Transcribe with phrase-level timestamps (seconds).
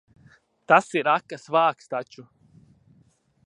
[0.71, 2.27] Tas ir akas vāks taču.